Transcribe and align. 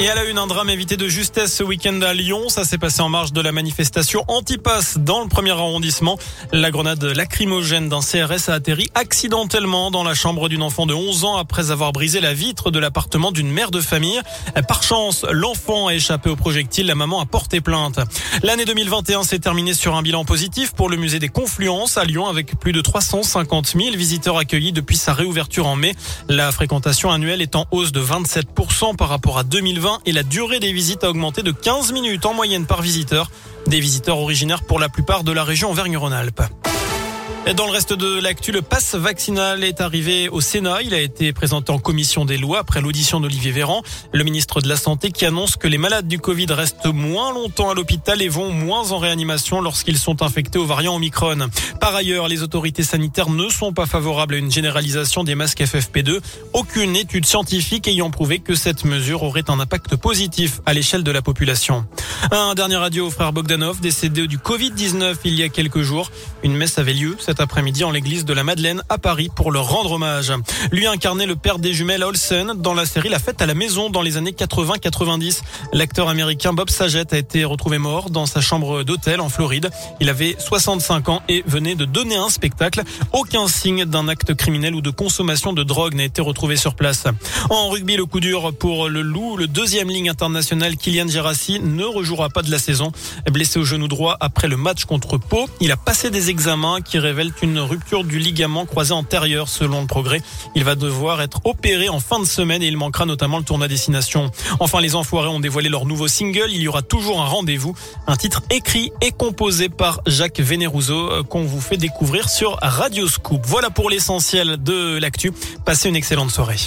Et 0.00 0.08
à 0.08 0.14
la 0.14 0.26
une, 0.26 0.38
un 0.38 0.46
drame 0.46 0.70
évité 0.70 0.96
de 0.96 1.08
justesse 1.08 1.52
ce 1.56 1.64
week-end 1.64 2.00
à 2.02 2.14
Lyon. 2.14 2.48
Ça 2.48 2.62
s'est 2.62 2.78
passé 2.78 3.02
en 3.02 3.08
marge 3.08 3.32
de 3.32 3.40
la 3.40 3.50
manifestation 3.50 4.22
anti-pass 4.28 4.96
dans 4.98 5.22
le 5.22 5.28
premier 5.28 5.50
arrondissement. 5.50 6.16
La 6.52 6.70
grenade 6.70 7.02
lacrymogène 7.02 7.88
d'un 7.88 7.98
CRS 7.98 8.48
a 8.48 8.52
atterri 8.52 8.88
accidentellement 8.94 9.90
dans 9.90 10.04
la 10.04 10.14
chambre 10.14 10.48
d'une 10.48 10.62
enfant 10.62 10.86
de 10.86 10.94
11 10.94 11.24
ans 11.24 11.36
après 11.36 11.72
avoir 11.72 11.90
brisé 11.90 12.20
la 12.20 12.32
vitre 12.32 12.70
de 12.70 12.78
l'appartement 12.78 13.32
d'une 13.32 13.50
mère 13.50 13.72
de 13.72 13.80
famille. 13.80 14.20
Par 14.68 14.84
chance, 14.84 15.26
l'enfant 15.32 15.88
a 15.88 15.94
échappé 15.94 16.30
au 16.30 16.36
projectile. 16.36 16.86
La 16.86 16.94
maman 16.94 17.20
a 17.20 17.26
porté 17.26 17.60
plainte. 17.60 17.98
L'année 18.44 18.66
2021 18.66 19.24
s'est 19.24 19.40
terminée 19.40 19.74
sur 19.74 19.96
un 19.96 20.02
bilan 20.02 20.24
positif 20.24 20.74
pour 20.74 20.88
le 20.88 20.96
musée 20.96 21.18
des 21.18 21.28
Confluences 21.28 21.98
à 21.98 22.04
Lyon 22.04 22.28
avec 22.28 22.56
plus 22.60 22.72
de 22.72 22.82
350 22.82 23.74
000 23.76 23.96
visiteurs 23.96 24.38
accueillis 24.38 24.70
depuis 24.70 24.96
sa 24.96 25.12
réouverture 25.12 25.66
en 25.66 25.74
mai. 25.74 25.96
La 26.28 26.52
fréquentation 26.52 27.10
annuelle 27.10 27.42
est 27.42 27.56
en 27.56 27.66
hausse 27.72 27.90
de 27.90 28.00
27% 28.00 28.94
par 28.94 29.08
rapport 29.08 29.38
à 29.38 29.42
2020 29.42 29.87
et 30.04 30.12
la 30.12 30.22
durée 30.22 30.60
des 30.60 30.72
visites 30.72 31.04
a 31.04 31.10
augmenté 31.10 31.42
de 31.42 31.52
15 31.52 31.92
minutes 31.92 32.26
en 32.26 32.34
moyenne 32.34 32.66
par 32.66 32.82
visiteur. 32.82 33.30
Des 33.66 33.80
visiteurs 33.80 34.18
originaires 34.18 34.62
pour 34.62 34.78
la 34.78 34.88
plupart 34.88 35.24
de 35.24 35.32
la 35.32 35.44
région 35.44 35.70
Auvergne-Rhône-Alpes. 35.70 36.42
Dans 37.56 37.64
le 37.64 37.72
reste 37.72 37.94
de 37.94 38.20
l'actu, 38.20 38.52
le 38.52 38.60
pass 38.60 38.94
vaccinal 38.94 39.64
est 39.64 39.80
arrivé 39.80 40.28
au 40.28 40.42
Sénat. 40.42 40.82
Il 40.82 40.92
a 40.92 41.00
été 41.00 41.32
présenté 41.32 41.72
en 41.72 41.78
commission 41.78 42.26
des 42.26 42.36
lois 42.36 42.58
après 42.58 42.82
l'audition 42.82 43.20
d'Olivier 43.20 43.52
Véran, 43.52 43.82
le 44.12 44.22
ministre 44.22 44.60
de 44.60 44.68
la 44.68 44.76
Santé 44.76 45.10
qui 45.10 45.24
annonce 45.24 45.56
que 45.56 45.66
les 45.66 45.78
malades 45.78 46.06
du 46.06 46.18
Covid 46.18 46.46
restent 46.50 46.86
moins 46.86 47.32
longtemps 47.32 47.70
à 47.70 47.74
l'hôpital 47.74 48.20
et 48.20 48.28
vont 48.28 48.52
moins 48.52 48.92
en 48.92 48.98
réanimation 48.98 49.62
lorsqu'ils 49.62 49.96
sont 49.96 50.22
infectés 50.22 50.58
au 50.58 50.66
variant 50.66 50.96
Omicron. 50.96 51.48
Par 51.80 51.94
ailleurs, 51.94 52.28
les 52.28 52.42
autorités 52.42 52.82
sanitaires 52.82 53.30
ne 53.30 53.48
sont 53.48 53.72
pas 53.72 53.86
favorables 53.86 54.34
à 54.34 54.38
une 54.38 54.52
généralisation 54.52 55.24
des 55.24 55.34
masques 55.34 55.62
FFP2. 55.62 56.20
Aucune 56.52 56.96
étude 56.96 57.24
scientifique 57.24 57.88
ayant 57.88 58.10
prouvé 58.10 58.40
que 58.40 58.54
cette 58.54 58.84
mesure 58.84 59.22
aurait 59.22 59.48
un 59.48 59.58
impact 59.58 59.96
positif 59.96 60.60
à 60.66 60.74
l'échelle 60.74 61.02
de 61.02 61.10
la 61.10 61.22
population. 61.22 61.86
Un 62.30 62.54
dernier 62.54 62.76
radio 62.76 63.06
au 63.06 63.10
frère 63.10 63.32
Bogdanov, 63.32 63.80
décédé 63.80 64.26
du 64.26 64.36
Covid-19 64.36 65.16
il 65.24 65.34
y 65.34 65.42
a 65.42 65.48
quelques 65.48 65.80
jours. 65.80 66.10
Une 66.42 66.54
messe 66.54 66.78
avait 66.78 66.92
lieu 66.92 67.16
cet 67.38 67.44
après-midi 67.44 67.84
en 67.84 67.92
l'église 67.92 68.24
de 68.24 68.32
la 68.32 68.42
Madeleine 68.42 68.82
à 68.88 68.98
Paris 68.98 69.30
pour 69.32 69.52
leur 69.52 69.68
rendre 69.68 69.92
hommage. 69.92 70.32
Lui 70.72 70.88
incarnait 70.88 71.26
le 71.26 71.36
père 71.36 71.60
des 71.60 71.72
jumelles 71.72 72.02
Olsen 72.02 72.54
dans 72.56 72.74
la 72.74 72.84
série 72.84 73.08
La 73.08 73.20
fête 73.20 73.40
à 73.40 73.46
la 73.46 73.54
maison 73.54 73.90
dans 73.90 74.02
les 74.02 74.16
années 74.16 74.32
80-90. 74.32 75.42
L'acteur 75.72 76.08
américain 76.08 76.52
Bob 76.52 76.68
Saget 76.68 77.14
a 77.14 77.16
été 77.16 77.44
retrouvé 77.44 77.78
mort 77.78 78.10
dans 78.10 78.26
sa 78.26 78.40
chambre 78.40 78.82
d'hôtel 78.82 79.20
en 79.20 79.28
Floride. 79.28 79.70
Il 80.00 80.08
avait 80.08 80.34
65 80.36 81.08
ans 81.10 81.22
et 81.28 81.44
venait 81.46 81.76
de 81.76 81.84
donner 81.84 82.16
un 82.16 82.28
spectacle. 82.28 82.82
Aucun 83.12 83.46
signe 83.46 83.84
d'un 83.84 84.08
acte 84.08 84.34
criminel 84.34 84.74
ou 84.74 84.80
de 84.80 84.90
consommation 84.90 85.52
de 85.52 85.62
drogue 85.62 85.94
n'a 85.94 86.04
été 86.04 86.20
retrouvé 86.20 86.56
sur 86.56 86.74
place. 86.74 87.04
En 87.50 87.68
rugby, 87.68 87.96
le 87.96 88.06
coup 88.06 88.18
dur 88.18 88.52
pour 88.58 88.88
le 88.88 89.02
Loup. 89.02 89.36
Le 89.36 89.46
deuxième 89.46 89.90
ligne 89.90 90.10
internationale, 90.10 90.76
Kylian 90.76 91.06
Gerassi, 91.06 91.60
ne 91.60 91.84
rejouera 91.84 92.30
pas 92.30 92.42
de 92.42 92.50
la 92.50 92.58
saison. 92.58 92.90
Blessé 93.30 93.60
au 93.60 93.64
genou 93.64 93.86
droit 93.86 94.16
après 94.18 94.48
le 94.48 94.56
match 94.56 94.86
contre 94.86 95.18
Pau, 95.18 95.48
il 95.60 95.70
a 95.70 95.76
passé 95.76 96.10
des 96.10 96.30
examens 96.30 96.80
qui 96.80 96.98
révèlent 96.98 97.17
une 97.42 97.58
rupture 97.58 98.04
du 98.04 98.18
ligament 98.18 98.66
croisé 98.66 98.92
antérieur 98.92 99.48
selon 99.48 99.80
le 99.80 99.86
progrès. 99.86 100.22
Il 100.54 100.64
va 100.64 100.74
devoir 100.74 101.20
être 101.20 101.40
opéré 101.44 101.88
en 101.88 102.00
fin 102.00 102.20
de 102.20 102.24
semaine 102.24 102.62
et 102.62 102.68
il 102.68 102.76
manquera 102.76 103.06
notamment 103.06 103.38
le 103.38 103.44
tournoi 103.44 103.68
destination. 103.68 104.30
Enfin, 104.60 104.80
les 104.80 104.94
Enfoirés 104.94 105.28
ont 105.28 105.40
dévoilé 105.40 105.68
leur 105.68 105.86
nouveau 105.86 106.08
single. 106.08 106.48
Il 106.50 106.62
y 106.62 106.68
aura 106.68 106.82
toujours 106.82 107.20
un 107.20 107.26
rendez-vous. 107.26 107.74
Un 108.06 108.16
titre 108.16 108.42
écrit 108.50 108.92
et 109.00 109.10
composé 109.10 109.68
par 109.68 110.00
Jacques 110.06 110.40
euh, 110.40 111.22
qu'on 111.22 111.44
vous 111.44 111.60
fait 111.60 111.76
découvrir 111.76 112.28
sur 112.28 112.58
Radio 112.62 113.08
Scoop. 113.08 113.42
Voilà 113.44 113.70
pour 113.70 113.90
l'essentiel 113.90 114.62
de 114.62 114.98
l'actu. 114.98 115.32
Passez 115.64 115.88
une 115.88 115.96
excellente 115.96 116.30
soirée. 116.30 116.58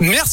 Merci. 0.00 0.22